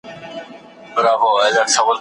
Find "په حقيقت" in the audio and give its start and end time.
1.19-1.67